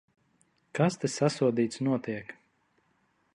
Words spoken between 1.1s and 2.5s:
sasodīts, notiek?